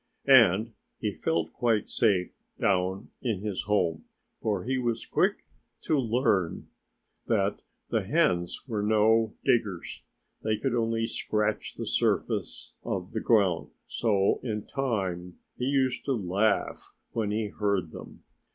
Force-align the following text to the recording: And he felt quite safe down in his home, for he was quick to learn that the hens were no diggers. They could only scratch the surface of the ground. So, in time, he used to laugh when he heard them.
And 0.25 0.73
he 0.97 1.11
felt 1.11 1.53
quite 1.53 1.87
safe 1.87 2.31
down 2.59 3.11
in 3.21 3.41
his 3.41 3.65
home, 3.65 4.05
for 4.41 4.63
he 4.63 4.79
was 4.79 5.05
quick 5.05 5.45
to 5.83 5.95
learn 5.95 6.69
that 7.27 7.61
the 7.89 8.01
hens 8.01 8.63
were 8.67 8.81
no 8.81 9.35
diggers. 9.45 10.01
They 10.41 10.57
could 10.57 10.73
only 10.73 11.05
scratch 11.05 11.75
the 11.75 11.85
surface 11.85 12.73
of 12.83 13.11
the 13.11 13.21
ground. 13.21 13.69
So, 13.85 14.39
in 14.41 14.65
time, 14.65 15.33
he 15.59 15.65
used 15.65 16.03
to 16.05 16.13
laugh 16.13 16.95
when 17.11 17.29
he 17.29 17.49
heard 17.49 17.91
them. 17.91 18.23